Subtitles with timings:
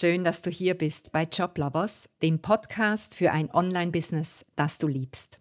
[0.00, 5.40] Schön, dass du hier bist bei Joblovers, dem Podcast für ein Online-Business, das du liebst.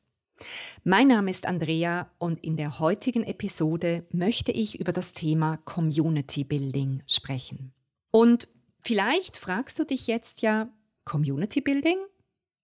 [0.84, 6.44] Mein Name ist Andrea und in der heutigen Episode möchte ich über das Thema Community
[6.44, 7.72] Building sprechen.
[8.10, 8.48] Und
[8.82, 10.70] vielleicht fragst du dich jetzt ja,
[11.06, 12.00] Community Building?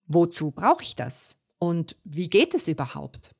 [0.07, 1.37] Wozu brauche ich das?
[1.59, 3.35] Und wie geht es überhaupt?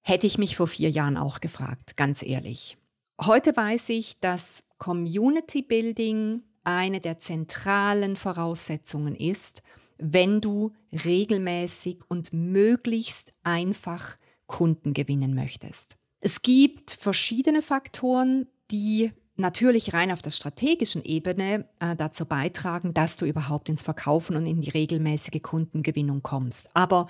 [0.00, 2.78] Hätte ich mich vor vier Jahren auch gefragt, ganz ehrlich.
[3.20, 9.62] Heute weiß ich, dass Community Building eine der zentralen Voraussetzungen ist,
[9.98, 14.16] wenn du regelmäßig und möglichst einfach
[14.46, 15.96] Kunden gewinnen möchtest.
[16.20, 23.16] Es gibt verschiedene Faktoren, die natürlich rein auf der strategischen Ebene äh, dazu beitragen, dass
[23.16, 26.68] du überhaupt ins Verkaufen und in die regelmäßige Kundengewinnung kommst.
[26.74, 27.06] Aber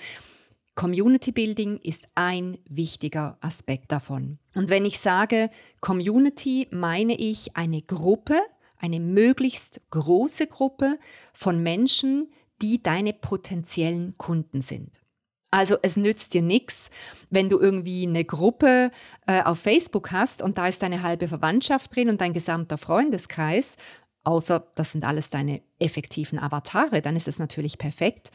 [0.75, 4.39] Community Building ist ein wichtiger Aspekt davon.
[4.55, 5.49] Und wenn ich sage
[5.81, 8.39] Community, meine ich eine Gruppe,
[8.79, 10.99] eine möglichst große Gruppe
[11.33, 12.31] von Menschen,
[12.63, 15.03] die deine potenziellen Kunden sind.
[15.51, 16.91] Also es nützt dir nichts,
[17.31, 18.91] wenn du irgendwie eine Gruppe
[19.27, 23.77] äh, auf Facebook hast und da ist deine halbe Verwandtschaft drin und dein gesamter Freundeskreis,
[24.25, 28.33] außer das sind alles deine effektiven Avatare, dann ist es natürlich perfekt.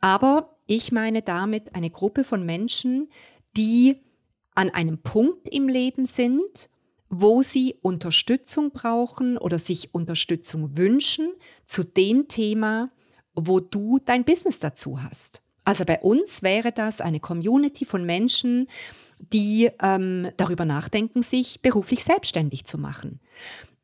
[0.00, 3.08] Aber ich meine damit eine Gruppe von Menschen,
[3.56, 4.02] die
[4.54, 6.68] an einem Punkt im Leben sind,
[7.10, 11.30] wo sie Unterstützung brauchen oder sich Unterstützung wünschen
[11.64, 12.90] zu dem Thema,
[13.34, 15.42] wo du dein Business dazu hast.
[15.64, 18.68] Also bei uns wäre das eine Community von Menschen,
[19.18, 23.20] die ähm, darüber nachdenken, sich beruflich selbstständig zu machen.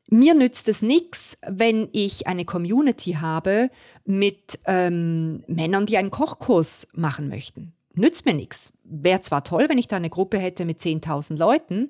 [0.09, 3.69] Mir nützt es nichts, wenn ich eine Community habe
[4.03, 7.74] mit ähm, Männern, die einen Kochkurs machen möchten.
[7.95, 8.71] Nützt mir nichts.
[8.83, 11.89] Wäre zwar toll, wenn ich da eine Gruppe hätte mit 10.000 Leuten,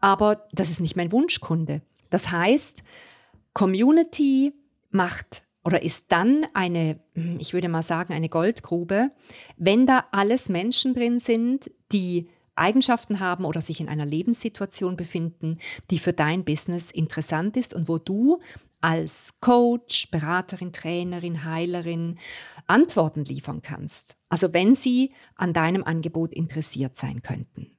[0.00, 1.82] aber das ist nicht mein Wunschkunde.
[2.10, 2.82] Das heißt,
[3.52, 4.54] Community
[4.90, 6.98] macht oder ist dann eine,
[7.38, 9.10] ich würde mal sagen, eine Goldgrube,
[9.56, 15.58] wenn da alles Menschen drin sind, die Eigenschaften haben oder sich in einer Lebenssituation befinden,
[15.90, 18.40] die für dein Business interessant ist und wo du
[18.82, 22.18] als Coach, Beraterin, Trainerin, Heilerin
[22.66, 24.16] Antworten liefern kannst.
[24.28, 27.76] Also wenn sie an deinem Angebot interessiert sein könnten.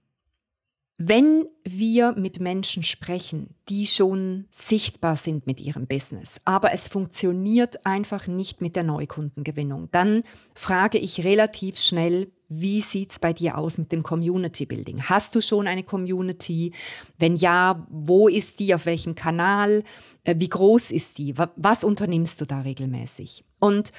[1.06, 7.86] Wenn wir mit Menschen sprechen, die schon sichtbar sind mit ihrem Business, aber es funktioniert
[7.86, 10.24] einfach nicht mit der Neukundengewinnung, dann
[10.56, 15.04] frage ich relativ schnell, wie sieht es bei dir aus mit dem Community Building?
[15.04, 16.72] Hast du schon eine Community?
[17.20, 18.74] Wenn ja, wo ist die?
[18.74, 19.84] Auf welchem Kanal?
[20.24, 21.36] Äh, wie groß ist die?
[21.58, 23.44] Was unternimmst du da regelmäßig?
[23.60, 23.92] Und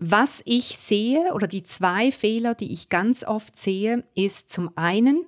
[0.00, 5.26] was ich sehe oder die zwei Fehler, die ich ganz oft sehe, ist zum einen,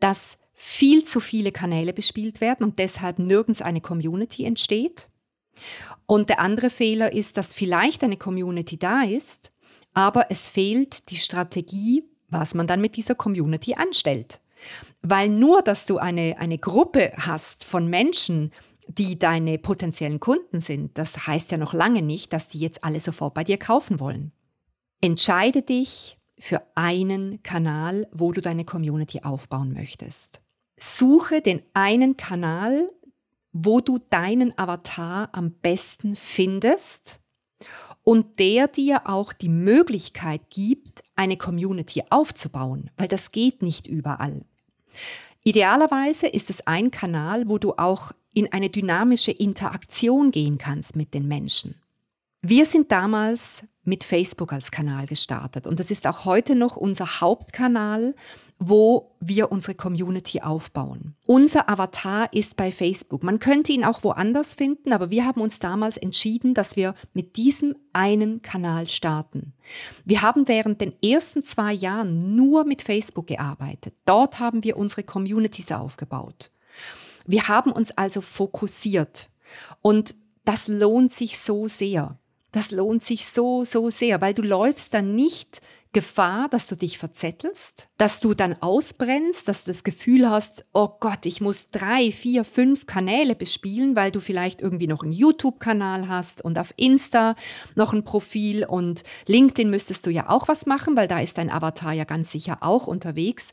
[0.00, 5.08] dass viel zu viele Kanäle bespielt werden und deshalb nirgends eine Community entsteht.
[6.06, 9.52] Und der andere Fehler ist, dass vielleicht eine Community da ist,
[9.92, 14.40] aber es fehlt die Strategie, was man dann mit dieser Community anstellt.
[15.02, 18.52] Weil nur, dass du eine, eine Gruppe hast von Menschen,
[18.86, 23.00] die deine potenziellen Kunden sind, das heißt ja noch lange nicht, dass die jetzt alle
[23.00, 24.32] sofort bei dir kaufen wollen.
[25.00, 30.43] Entscheide dich für einen Kanal, wo du deine Community aufbauen möchtest
[30.78, 32.90] suche den einen Kanal,
[33.52, 37.20] wo du deinen Avatar am besten findest
[38.02, 44.44] und der dir auch die Möglichkeit gibt, eine Community aufzubauen, weil das geht nicht überall.
[45.44, 51.14] Idealerweise ist es ein Kanal, wo du auch in eine dynamische Interaktion gehen kannst mit
[51.14, 51.80] den Menschen.
[52.46, 57.22] Wir sind damals mit Facebook als Kanal gestartet und das ist auch heute noch unser
[57.22, 58.14] Hauptkanal,
[58.58, 61.16] wo wir unsere Community aufbauen.
[61.24, 63.22] Unser Avatar ist bei Facebook.
[63.22, 67.38] Man könnte ihn auch woanders finden, aber wir haben uns damals entschieden, dass wir mit
[67.38, 69.54] diesem einen Kanal starten.
[70.04, 73.94] Wir haben während den ersten zwei Jahren nur mit Facebook gearbeitet.
[74.04, 76.50] Dort haben wir unsere Communities aufgebaut.
[77.24, 79.30] Wir haben uns also fokussiert
[79.80, 80.14] und
[80.44, 82.18] das lohnt sich so sehr.
[82.54, 85.60] Das lohnt sich so, so sehr, weil du läufst dann nicht
[85.92, 90.88] Gefahr, dass du dich verzettelst, dass du dann ausbrennst, dass du das Gefühl hast, oh
[91.00, 96.08] Gott, ich muss drei, vier, fünf Kanäle bespielen, weil du vielleicht irgendwie noch einen YouTube-Kanal
[96.08, 97.34] hast und auf Insta
[97.74, 101.50] noch ein Profil und LinkedIn müsstest du ja auch was machen, weil da ist dein
[101.50, 103.52] Avatar ja ganz sicher auch unterwegs.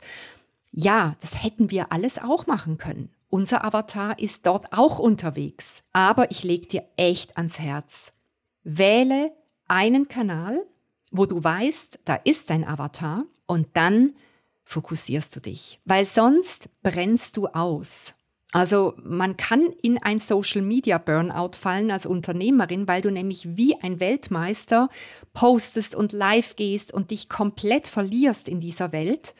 [0.70, 3.10] Ja, das hätten wir alles auch machen können.
[3.30, 5.82] Unser Avatar ist dort auch unterwegs.
[5.92, 8.12] Aber ich leg dir echt ans Herz.
[8.64, 9.32] Wähle
[9.68, 10.64] einen Kanal,
[11.10, 14.14] wo du weißt, da ist dein Avatar und dann
[14.64, 18.14] fokussierst du dich, weil sonst brennst du aus.
[18.52, 23.80] Also man kann in ein Social Media Burnout fallen als Unternehmerin, weil du nämlich wie
[23.80, 24.90] ein Weltmeister
[25.32, 29.34] postest und live gehst und dich komplett verlierst in dieser Welt.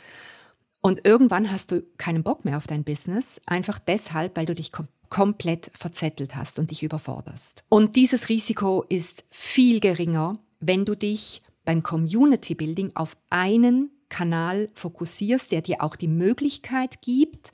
[0.81, 4.73] Und irgendwann hast du keinen Bock mehr auf dein Business, einfach deshalb, weil du dich
[4.73, 7.65] kom komplett verzettelt hast und dich überforderst.
[7.69, 14.71] Und dieses Risiko ist viel geringer, wenn du dich beim Community Building auf einen Kanal
[14.73, 17.53] fokussierst, der dir auch die Möglichkeit gibt,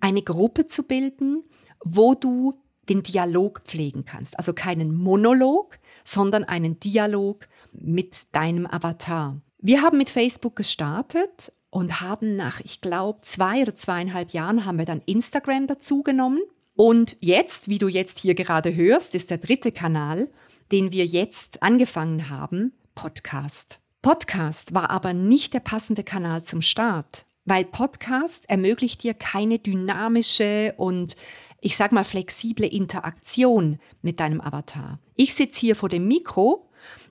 [0.00, 1.44] eine Gruppe zu bilden,
[1.82, 2.60] wo du
[2.90, 4.38] den Dialog pflegen kannst.
[4.38, 9.40] Also keinen Monolog, sondern einen Dialog mit deinem Avatar.
[9.56, 14.76] Wir haben mit Facebook gestartet und haben nach, ich glaube, zwei oder zweieinhalb Jahren haben
[14.76, 16.40] wir dann Instagram dazugenommen.
[16.80, 20.28] Und jetzt, wie du jetzt hier gerade hörst, ist der dritte Kanal,
[20.70, 23.80] den wir jetzt angefangen haben, Podcast.
[24.00, 30.72] Podcast war aber nicht der passende Kanal zum Start, weil Podcast ermöglicht dir keine dynamische
[30.76, 31.16] und
[31.60, 35.00] ich sag mal flexible Interaktion mit deinem Avatar.
[35.16, 36.67] Ich sitze hier vor dem Mikro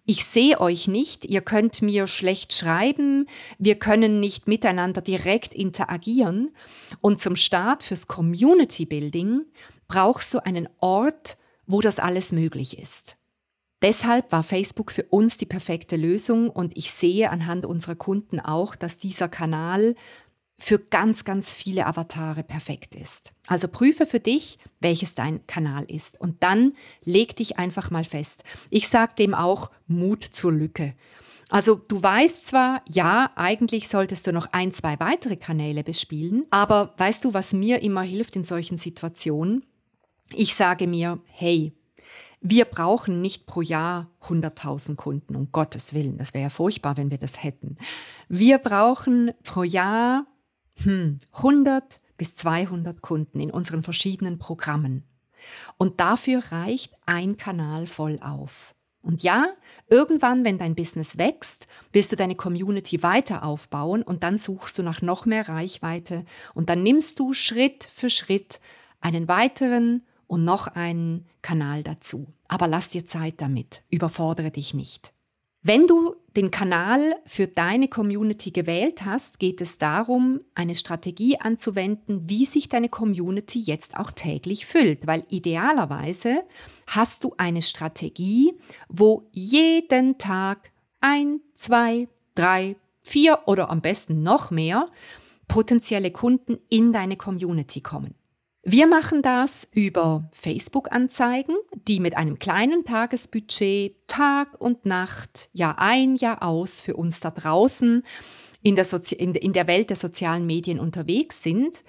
[0.08, 3.28] ich sehe euch nicht, ihr könnt mir schlecht schreiben,
[3.60, 6.56] wir können nicht miteinander direkt interagieren.
[7.02, 9.42] Und zum Start fürs Community Building
[9.90, 13.18] brauchst du einen Ort, wo das alles möglich ist.
[13.82, 18.76] Deshalb war Facebook für uns die perfekte Lösung und ich sehe anhand unserer Kunden auch,
[18.76, 19.94] dass dieser Kanal
[20.60, 23.32] für ganz, ganz viele Avatare perfekt ist.
[23.48, 26.20] Also prüfe für dich, welches dein Kanal ist.
[26.20, 26.74] Und dann
[27.04, 28.44] leg dich einfach mal fest.
[28.70, 30.96] Ich sage dem auch Mut zur Lücke.
[31.50, 36.94] Also du weißt zwar, ja, eigentlich solltest du noch ein, zwei weitere Kanäle bespielen, aber
[36.98, 39.66] weißt du, was mir immer hilft in solchen Situationen?
[40.34, 41.72] Ich sage mir, hey,
[42.42, 47.12] wir brauchen nicht pro Jahr 100.000 Kunden, um Gottes Willen, das wäre ja furchtbar, wenn
[47.12, 47.78] wir das hätten.
[48.28, 50.26] Wir brauchen pro Jahr
[50.84, 55.04] hm, 100 bis 200 Kunden in unseren verschiedenen Programmen.
[55.78, 58.74] Und dafür reicht ein Kanal voll auf.
[59.08, 59.54] Und ja,
[59.90, 64.84] irgendwann, wenn dein Business wächst, willst du deine Community weiter aufbauen und dann suchst du
[64.84, 68.60] nach noch mehr Reichweite und dann nimmst du Schritt für Schritt
[69.00, 72.28] einen weiteren und noch einen Kanal dazu.
[72.50, 75.14] Aber lass dir Zeit damit, überfordere dich nicht.
[75.62, 82.30] Wenn du den Kanal für deine Community gewählt hast, geht es darum, eine Strategie anzuwenden,
[82.30, 86.44] wie sich deine Community jetzt auch täglich füllt, weil idealerweise
[86.86, 88.54] hast du eine Strategie,
[88.88, 94.90] wo jeden Tag ein, zwei, drei, vier oder am besten noch mehr
[95.48, 98.14] potenzielle Kunden in deine Community kommen.
[98.70, 101.56] Wir machen das über Facebook-Anzeigen,
[101.88, 107.32] die mit einem kleinen Tagesbudget Tag und Nacht, Jahr ein, Jahr aus für uns da
[107.32, 108.04] draußen
[108.62, 111.86] in der, Sozi in, der Welt der sozialen Medien unterwegs sind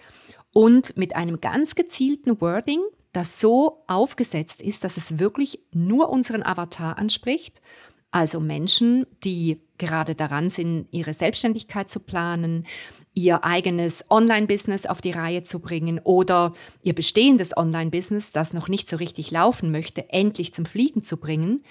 [0.53, 2.79] und mit einem ganz gezielten Wording,
[3.13, 7.61] das so aufgesetzt ist, dass es wirklich nur unseren Avatar anspricht,
[8.13, 12.67] also Menschen, die gerade daran sind, ihre Selbstständigkeit zu planen,
[13.19, 18.89] ihr eigenes Online-Business auf die Reihe zu bringen oder ihr bestehendes Online-Business, das noch nicht
[18.89, 21.65] so richtig laufen möchte, endlich zum Fliegen zu bringen.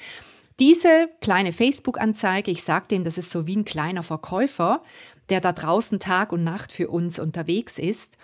[0.59, 4.81] Diese kleine Facebook-Anzeige, ich sage denen, das ist so wie ein kleiner Verkäufer,
[5.29, 8.17] der da draußen Tag und Nacht für uns unterwegs ist,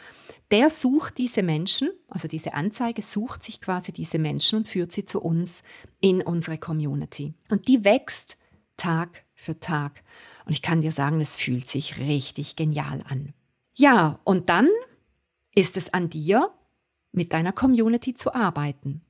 [0.51, 5.05] der sucht diese Menschen, also diese Anzeige sucht sich quasi diese Menschen und führt sie
[5.05, 5.63] zu uns
[6.01, 7.33] in unsere Community.
[7.49, 8.37] Und die wächst
[8.75, 10.03] Tag für Tag.
[10.45, 13.33] Und ich kann dir sagen, es fühlt sich richtig genial an.
[13.75, 14.69] Ja, und dann
[15.55, 16.51] ist es an dir,
[17.11, 19.01] mit deiner Community zu arbeiten.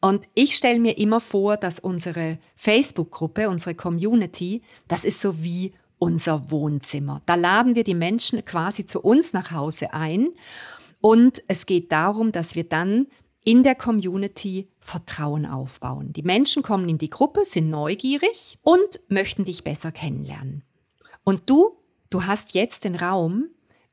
[0.00, 5.72] Und ich stelle mir immer vor, dass unsere Facebook-Gruppe, unsere Community, das ist so wie
[5.98, 7.22] unser Wohnzimmer.
[7.26, 10.28] Da laden wir die Menschen quasi zu uns nach Hause ein.
[11.00, 13.06] Und es geht darum, dass wir dann
[13.42, 16.12] in der Community Vertrauen aufbauen.
[16.12, 20.62] Die Menschen kommen in die Gruppe, sind neugierig und möchten dich besser kennenlernen.
[21.28, 21.76] Und du,
[22.08, 23.48] du hast jetzt den Raum,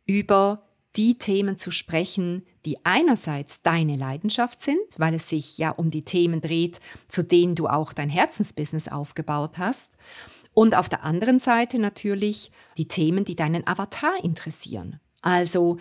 [0.06, 5.90] über die Themen zu sprechen, die einerseits deine Leidenschaft sind, weil es sich ja um
[5.90, 9.94] die Themen dreht, zu denen du auch dein Herzensbusiness aufgebaut hast,
[10.54, 15.00] und auf der anderen Seite natürlich die Themen, die deinen Avatar interessieren.
[15.24, 15.78] Also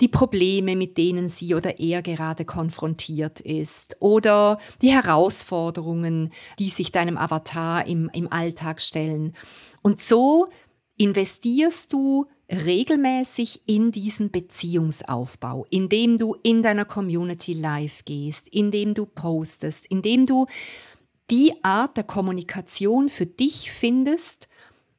[0.00, 6.92] die Probleme, mit denen sie oder er gerade konfrontiert ist oder die Herausforderungen, die sich
[6.92, 9.34] deinem Avatar im, im Alltag stellen.
[9.82, 10.48] Und so
[10.96, 19.06] investierst du regelmäßig in diesen Beziehungsaufbau, indem du in deiner Community live gehst, indem du
[19.06, 20.46] postest, indem du
[21.30, 24.48] die Art der Kommunikation für dich findest,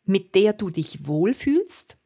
[0.05, 1.97] mit der du dich wohlfühlst,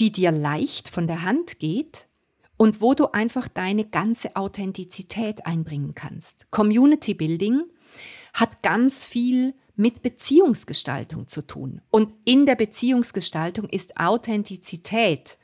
[0.00, 2.08] die dir leicht von der Hand geht
[2.56, 6.50] und wo du einfach deine ganze Authentizität einbringen kannst.
[6.50, 7.64] Community Building
[8.32, 11.80] hat ganz viel mit Beziehungsgestaltung zu tun.
[11.90, 15.38] Und in der Beziehungsgestaltung ist Authentizität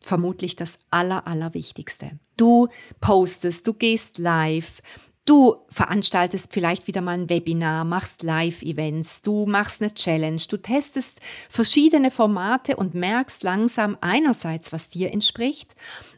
[0.00, 2.18] vermutlich das Aller, Allerwichtigste.
[2.36, 2.68] Du
[3.00, 4.82] postest, du gehst live,
[5.24, 11.20] du veranstaltest vielleicht wieder mal ein Webinar, machst Live-Events, du machst eine Challenge, du testest
[11.48, 15.74] verschiedene Formate und merkst langsam einerseits, was dir entspricht,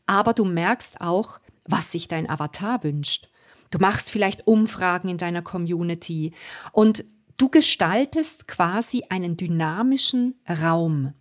[0.06, 3.28] aber du merkst auch, was sich dein Avatar wünscht.
[3.70, 6.32] Du machst vielleicht Umfragen in deiner Community
[6.73, 7.04] und
[7.37, 11.12] du gestaltest quasi einen dynamischen Raum.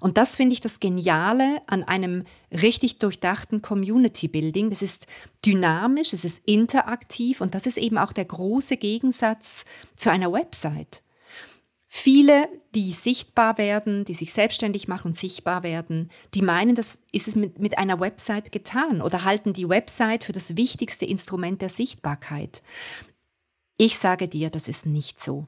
[0.00, 4.70] Und das finde ich das Geniale an einem richtig durchdachten Community Building.
[4.70, 5.06] Das ist
[5.44, 9.64] dynamisch, es ist interaktiv und das ist eben auch der große Gegensatz
[9.96, 11.02] zu einer Website.
[11.86, 17.28] Viele, die sichtbar werden, die sich selbstständig machen und sichtbar werden, die meinen, das ist
[17.28, 21.68] es mit, mit einer Website getan oder halten die Website für das wichtigste Instrument der
[21.68, 22.62] Sichtbarkeit.
[23.76, 25.46] Ich sage dir, das ist nicht so.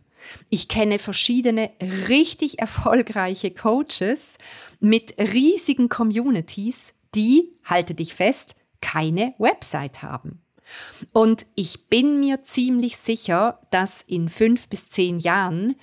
[0.48, 1.70] Ich kenne verschiedene
[2.08, 4.38] richtig erfolgreiche Coaches
[4.80, 10.40] mit riesigen Communities, die, halte dich fest, keine Website haben.
[11.12, 15.76] Und ich bin mir ziemlich sicher, dass in fünf bis zehn Jahren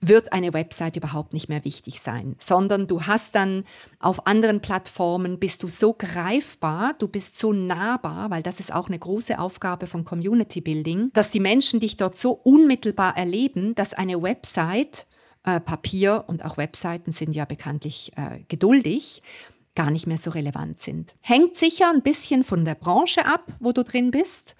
[0.00, 3.64] wird eine Website überhaupt nicht mehr wichtig sein, sondern du hast dann
[3.98, 8.88] auf anderen Plattformen, bist du so greifbar, du bist so nahbar, weil das ist auch
[8.88, 13.92] eine große Aufgabe von Community Building, dass die Menschen dich dort so unmittelbar erleben, dass
[13.92, 15.06] eine Website,
[15.44, 19.22] äh, Papier und auch Webseiten sind ja bekanntlich äh, geduldig,
[19.74, 21.14] gar nicht mehr so relevant sind.
[21.20, 24.54] Hängt sicher ein bisschen von der Branche ab, wo du drin bist.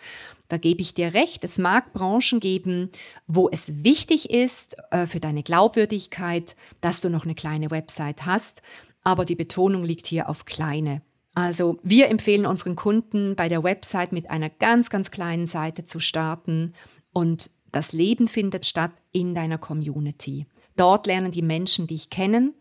[0.50, 1.45] Da gebe ich dir recht.
[1.45, 2.90] Es mag Branchen geben,
[3.28, 8.61] wo es wichtig ist äh, für deine Glaubwürdigkeit, dass du noch eine kleine Website hast.
[9.04, 11.02] Aber die Betonung liegt hier auf kleine.
[11.35, 16.00] Also wir empfehlen unseren Kunden bei der Website mit einer ganz, ganz kleinen Seite zu
[16.00, 16.75] starten
[17.12, 20.47] und das Leben findet statt in deiner Community.
[20.75, 22.54] Dort lernen die Menschen dich kennen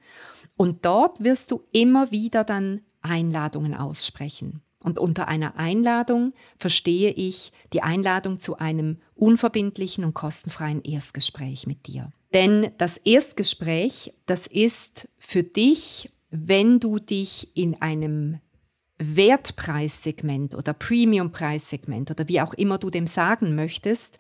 [0.55, 4.62] und dort wirst du immer wieder dann Einladungen aussprechen.
[4.81, 11.88] Und unter einer Einladung verstehe ich die Einladung zu einem unverbindlichen und kostenfreien Erstgespräch mit
[11.88, 12.12] dir.
[12.33, 18.39] Denn das Erstgespräch, das ist für dich, wenn du dich in einem
[19.00, 24.17] Wertpreissegment oder Premiumpreissegment oder wie auch immer du dem sagen möchtest,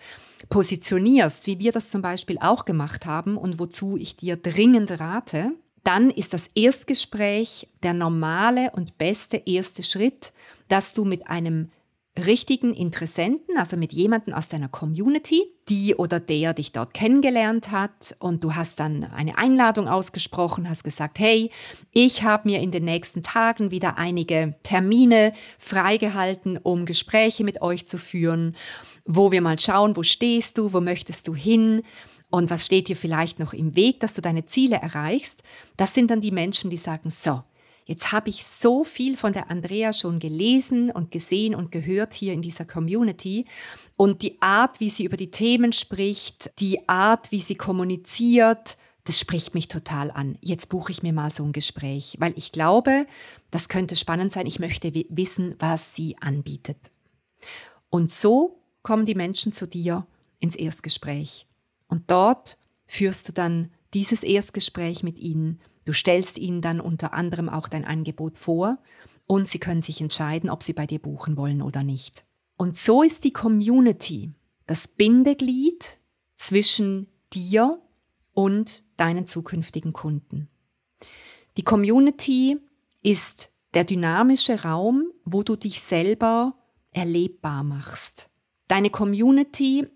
[0.47, 5.51] positionierst, wie wir das zum Beispiel auch gemacht haben und wozu ich dir dringend rate,
[5.89, 10.33] dann ist das Erstgespräch der normale und beste erste Schritt,
[10.67, 11.71] dass du mit einem
[12.15, 18.15] richtigen Interessenten, also mit jemandem aus deiner Community, die oder der dich dort kennengelernt hat
[18.19, 21.49] und du hast dann eine Einladung ausgesprochen, hast gesagt, hey,
[21.91, 27.87] ich habe mir in den nächsten Tagen wieder einige Termine freigehalten, um Gespräche mit euch
[27.87, 28.55] zu führen,
[29.05, 31.81] wo wir mal schauen, wo stehst du, wo möchtest du hin,
[32.29, 35.43] und was steht dir vielleicht noch im Weg, dass du deine Ziele erreichst,
[35.77, 37.43] das sind dann die Menschen, die sagen, so,
[37.85, 42.33] jetzt habe ich so viel von der Andrea schon gelesen und gesehen und gehört hier
[42.33, 43.45] in dieser Community
[43.97, 49.19] und die Art, wie sie über die Themen spricht, die Art, wie sie kommuniziert, das
[49.19, 50.37] spricht mich total an.
[50.39, 53.07] Jetzt buche ich mir mal so ein Gespräch, weil ich glaube,
[53.49, 54.45] das könnte spannend sein.
[54.45, 56.77] Ich möchte wissen, was sie anbietet.
[57.89, 60.05] Und so kommen die Menschen zu dir
[60.39, 61.48] ins Erstgespräch.
[61.89, 65.59] Und dort führst du dann dieses Erstgespräch mit ihnen.
[65.83, 68.77] Du stellst ihnen dann unter anderem auch dein Angebot vor
[69.25, 72.23] und sie können sich entscheiden, ob sie bei dir buchen wollen oder nicht.
[72.57, 74.31] Und so ist die Community
[74.65, 75.97] das Bindeglied
[76.35, 77.81] zwischen dir
[78.33, 80.47] und deinen zukünftigen Kunden.
[81.57, 82.59] Die Community
[83.01, 86.55] ist der dynamische Raum, wo du dich selber
[86.91, 88.29] erlebbar machst.
[88.67, 89.87] Deine Community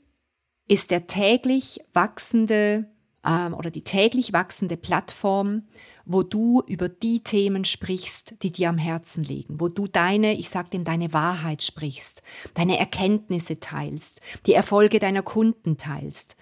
[0.67, 2.89] ist der täglich wachsende
[3.25, 5.63] ähm, oder die täglich wachsende Plattform,
[6.05, 10.49] wo du über die Themen sprichst, die dir am Herzen liegen, wo du deine, ich
[10.49, 16.35] sag dem, deine Wahrheit sprichst, deine Erkenntnisse teilst, die Erfolge deiner Kunden teilst.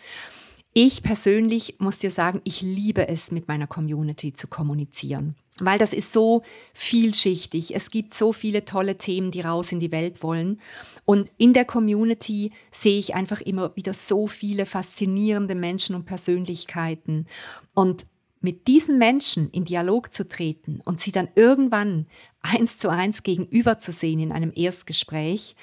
[0.73, 5.91] Ich persönlich muss dir sagen, ich liebe es, mit meiner Community zu kommunizieren, weil das
[5.91, 7.75] ist so vielschichtig.
[7.75, 10.61] Es gibt so viele tolle Themen, die raus in die Welt wollen.
[11.03, 17.27] Und in der Community sehe ich einfach immer wieder so viele faszinierende Menschen und Persönlichkeiten.
[17.73, 18.05] Und
[18.39, 22.07] mit diesen Menschen in Dialog zu treten und sie dann irgendwann
[22.41, 25.55] eins zu eins gegenüberzusehen in einem Erstgespräch,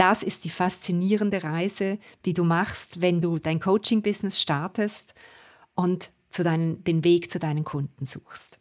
[0.00, 5.14] das ist die faszinierende Reise, die du machst, wenn du dein Coaching-Business startest
[5.74, 8.60] und zu deinen, den Weg zu deinen Kunden suchst.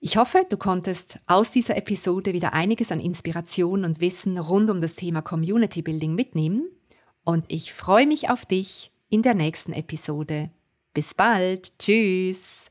[0.00, 4.80] Ich hoffe, du konntest aus dieser Episode wieder einiges an Inspiration und Wissen rund um
[4.80, 6.70] das Thema Community Building mitnehmen
[7.24, 10.50] und ich freue mich auf dich in der nächsten Episode.
[10.94, 11.78] Bis bald.
[11.78, 12.70] Tschüss.